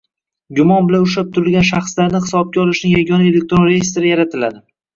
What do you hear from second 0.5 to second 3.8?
Gumon bilan ushlab turilgan shaxslarni hisobga olishning yagona elektron